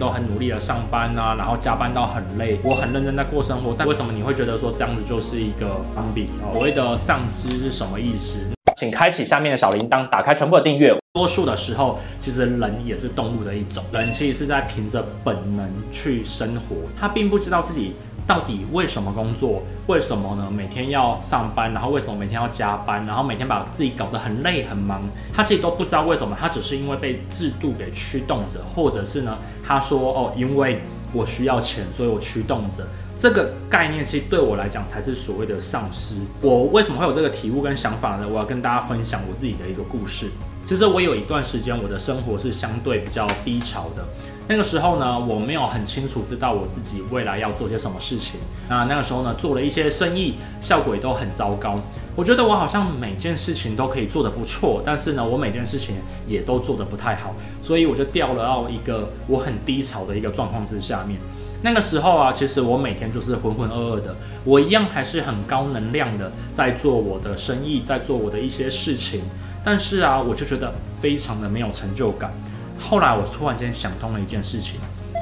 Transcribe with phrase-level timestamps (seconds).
[0.00, 3.74] 都很努力的上班啊，然后加班到很累，我很认真在过生活。
[3.78, 6.30] 但为什么你会觉得说这样子就是一个攀比？
[6.52, 8.38] 所谓的丧失是什么意思？
[8.78, 10.96] 请开启下面的小铃铛，打开全部的订阅。
[11.12, 17.94] 多数的时候，其实人也是动物的一种，人其实是在凭着本能去生活，他并不知道自己。
[18.30, 19.60] 到底为什么工作？
[19.88, 20.48] 为什么呢？
[20.48, 23.04] 每天要上班，然后为什么每天要加班？
[23.04, 25.02] 然后每天把自己搞得很累很忙，
[25.34, 30.80] 他其实都不知道为什么，他只是因为被制度给驱动着，或者是呢，他说哦，因为
[31.12, 32.86] 我需要钱，所以我驱动着。
[33.16, 36.14] 这个概念其实对我来讲才是所谓的丧失。
[36.40, 38.28] 我为什么会有这个体悟跟想法呢？
[38.30, 40.30] 我要跟大家分享我自己的一个故事。
[40.64, 44.04] 其实我有一段时间，我的生活是相对比较低潮的。
[44.46, 48.40] 那个时候呢，我没有很清楚知道我自己未来要做些什么事情。
[48.68, 51.80] 那那个时候呢，做了一些生意，效果也都很糟糕。
[52.16, 55.96] 我觉得我好像每件事情都可以做得不错，但是呢，我每件事情
[56.26, 61.18] 也都做得不太好，所以我就掉了到一个我很低潮的一个状况之下面。
[61.62, 69.20] 那个时候啊，其实我每天就是浑浑噩噩的，我一样还是很高能量的在做我的生意，在做我的一些事情。
[69.62, 72.32] 但是啊，我就觉得非常的没有成就感。
[72.78, 74.80] 后来我突然间想通了一件事情，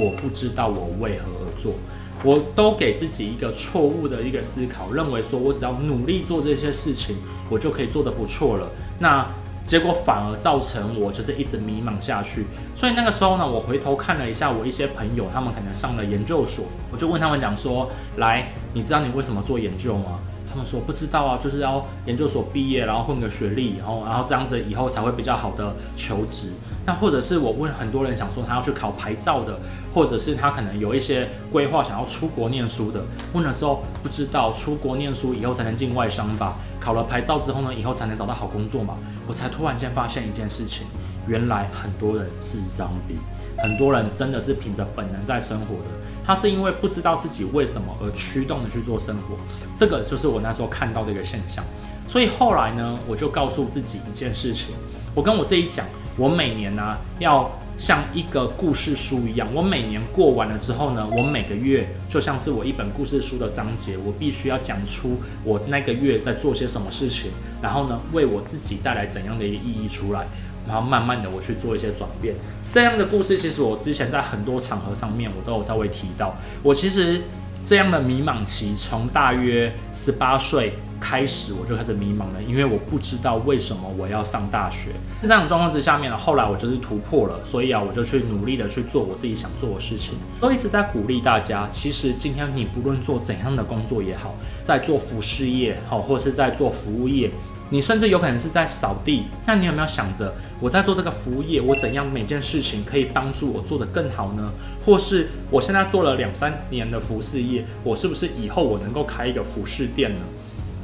[0.00, 1.74] 我不知道我为何而做，
[2.22, 7.16] 我都给自己一个错误的一个思考，认为说我只要努力做这些事情，
[7.48, 8.68] 我就可以做得不错了。
[9.00, 9.26] 那
[9.66, 12.44] 结果反而造成我就是一直迷茫下去。
[12.76, 20.20] 所以那个时候呢，我回头看了一下我一些朋友，他们可能上了研究所，我就问他们讲说：来，你知道你为什么做研究吗？
[20.50, 26.50] 他们说不知道啊，就是要研究所毕业，然后混个学历，然后然后这样子以后才会比较好的求职。
[26.84, 29.60] 那或者是我问很多人想说他要去考牌照的，
[29.94, 33.00] 或者是他可能有一些规划想要出国念书的，
[33.32, 36.56] 问的时候不知道出国念书以后才能进外商吧？
[36.80, 38.96] 考了牌照之后呢，以后才能找到好工作嘛？
[39.28, 40.86] 我才突然间发现一件事情，
[41.26, 43.18] 原来很多人是 zombie，
[43.58, 45.90] 很多人真的是凭着本能在生活的。
[46.24, 49.36] 他是因为不知道自己为什么而驱动的去做生活，
[49.76, 51.64] 这个就是我那时候看到的一个现象。
[52.06, 54.74] 所以后来呢，我就告诉自己一件事情，
[55.14, 55.86] 我跟我自己讲，
[56.16, 67.30] 我每年呢、要像一个故事书一样，我每年过完了之后呢，我每个月就像是我一本故事书的章节，我必须要讲出我那个月在做些什么事情，
[67.62, 70.26] 然后呢，为我自己带来怎样的一个意义出来。
[70.70, 72.32] 然后慢慢的我去做一些转变，
[72.72, 76.36] 这样的故事其实我之前在很多场合上面我都有稍微提到。
[76.62, 77.22] 我其实
[77.66, 84.90] 这样的迷茫期从大约十八岁开始我就开始迷茫了，因为我不知道为什么我要上大学。
[85.20, 90.14] 在这样的状况之下面呢，后来我就是突破了，所以啊我就去努力的去做我自己想做的事情。
[90.40, 97.30] 都一直在鼓励大家，其实今天你不论做怎样的工作也好，在做服饰业好，或是在做服务业。
[97.70, 104.52] 你甚至有可能是在扫地，那你有没有想着我在做这个服务业，我怎样每件事情可以帮助我做得更好呢？
[104.84, 110.20] 或是我现在做了两三年的服饰业，我是不是以后我能够开一个服饰店呢？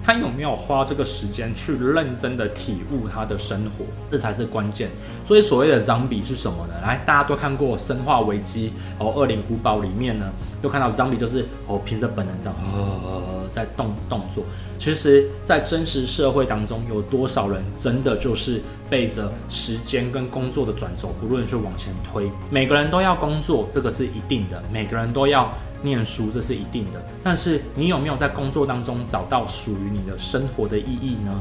[0.04, 3.84] 他有没有花这个时间去认真的体悟他的生活？
[4.08, 4.88] 这才是关键。
[5.24, 6.74] 所以所谓的 zombie 是什么呢？
[6.80, 8.72] 来，大家都看过《生化危机》
[9.04, 10.30] 哦，《恶灵古堡》里面呢，
[10.62, 12.56] 都看到 zombie 就是哦，凭着本能这样
[13.56, 14.44] 在动动作。
[14.78, 22.30] 其实，在真实社会当中，有多少人真的就是背着时间跟工作的转轴，不论去往前推？
[22.50, 25.50] 每个人都要工作，这个是一定的；每个人都要。
[25.82, 31.40] 念书这是一定的，但是你有没有在工作当中找到属于你的生活的意义呢？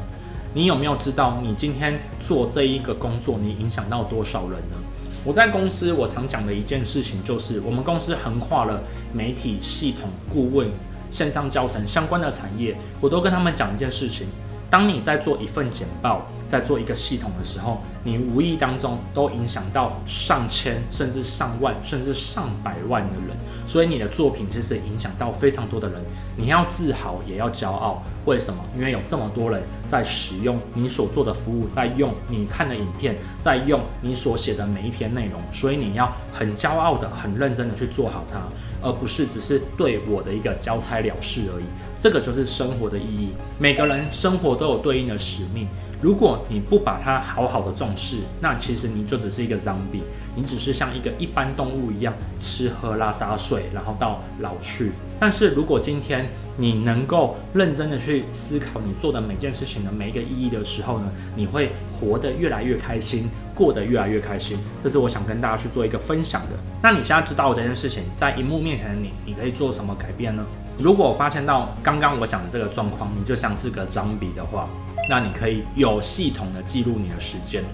[0.52, 4.76] 你有没有知道你今天做这一个工作，你影响到多少人呢？
[5.24, 8.80] 我在公司，我常讲的一件事情就是，我们公司横跨了
[9.12, 10.70] 媒体、系统、顾问、
[11.10, 14.26] 线上教程相关的产业，我都跟他们讲一件事情。
[14.68, 23.36] 当你在做一份简报，在做一个系统的时候，你无意当中都影响到上千，甚至上万，甚至上百万的人。
[23.64, 26.02] 所以你的作品其实影响到非常多的人。
[26.36, 28.02] 你要自豪，也要骄傲。
[28.26, 28.62] 为什么？
[28.76, 35.40] 因为有这么多人在使用你所做的服务，在用你看的影片，在用你所写的每一篇内容。
[35.50, 38.40] 所以你要很骄傲的、很认真的去做好它。
[38.82, 41.64] 而不是只是对我的一个交差了事而已，
[41.98, 43.30] 这个就是生活的意义。
[43.58, 45.66] 每个人生活都有对应的使命，
[46.00, 50.02] 如果你不把它好好的重视，那其实你就只是一个 zombie，
[50.36, 54.92] 你只是像一个一般动物一样吃喝拉撒睡，然后到老去。
[55.18, 64.58] 但是如果今天你能够认真的去思考你做的每件事情的每一个意义的时候呢，你会活得越来越开心，过得越来越开心。
[64.82, 66.58] 这是我想跟大家去做一个分享的。
[66.82, 70.44] 那你现在知道这件事情，在荧幕面前的你，你可以做什么改变呢？
[70.78, 74.68] 如果发现到刚刚我讲的这个状况，你就像是个脏笔的话，
[75.08, 77.64] 那你可以有系统的记录你的时间。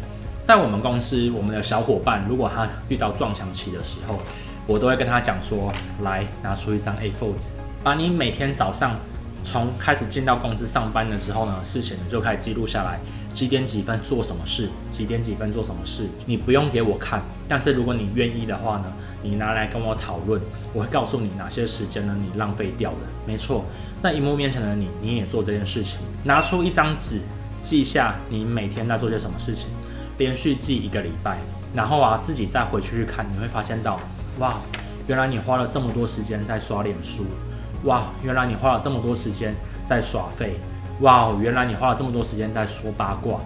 [0.43, 4.19] 在我们公司，我们的小伙伴如果他遇到撞墙期的时候，
[4.67, 5.73] 我都会跟他讲说，
[6.03, 8.97] 来拿出一张 A4 纸，把你每天早上
[9.43, 13.01] 从开始进到公司上班的时候呢，事情就开始记录下来，
[13.33, 18.85] 几点几分做什么事，几点几分做什么事，你不用给我看，但是如果你愿意的话呢，
[19.21, 20.41] 你拿来跟我讨论，
[20.73, 22.99] 我会告诉你哪些时间呢你浪费掉了。
[23.27, 23.65] 没错，
[24.01, 27.21] 在荧幕面前的你，你也做这件事情，拿出一张纸，
[27.63, 29.67] 记下你每天在做些什么事情，
[30.19, 31.39] 连续记一个礼拜，
[31.75, 33.99] 然后啊自己再回去去看，你会发现到。
[34.39, 34.57] 哇，
[35.07, 37.25] 原来你花了这么多时间在刷脸书，
[37.85, 40.57] 哇，原来你花了这么多时间在耍废，
[41.01, 43.41] 哇，原来你花了这么多时间在说八卦。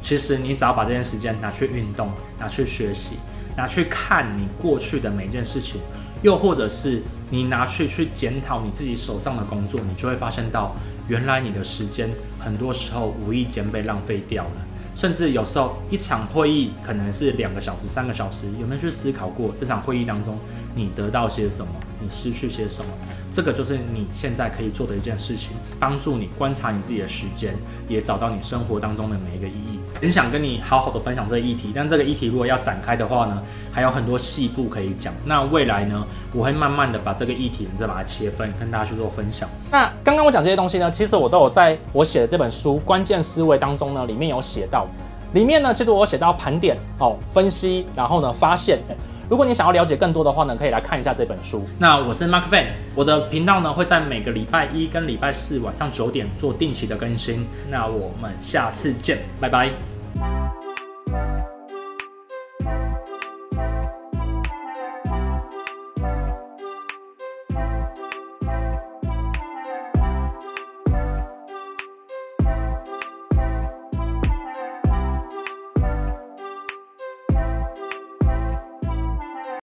[0.00, 3.16] 其实你只要把这件时间拿去运动，拿去学习，
[3.56, 5.80] 拿去看你过去的每一件事情，
[6.22, 10.74] 又或者是你拿去去检讨你自己手上的工作，你就会发现到，
[11.08, 14.50] 原来你的时间很多时候无意间被浪费掉了。
[14.94, 20.38] 甚至有时候一场会议可能是两个小时、三个小时，有没有去思考过这场会议当中
[20.74, 22.90] 你得到些什么，你失去些什么？
[23.32, 27.54] 这个就是你现在可以做的一件事情，帮助你观察你自己的时间，
[27.86, 29.78] 也找到你生活当中的每一个意义。
[30.00, 33.40] 很想跟你好好的分享这个议题，但这个议题如果要展开的话呢，
[33.70, 35.14] 还有很多细部可以讲。
[35.24, 39.48] 那未来呢，我会慢慢的把这个议题再把它切分，跟大家去做分享。
[39.70, 44.88] 那刚刚我讲这些东西呢，其实我都有在我写的这本书《关键思维》当中呢，里面有写到。
[45.34, 48.80] 里面呢，其实我写到盘点哦，分析，然后呢，发现。
[49.30, 51.64] 如果你想要了解更多的话呢，可以来看一下这本书。
[51.78, 52.66] 那我是 Mark Fan，
[52.96, 57.46] 我的频道呢会在每个礼拜一跟礼拜四晚上九点做定期的更新。
[57.70, 59.70] 那我们下次见，拜拜。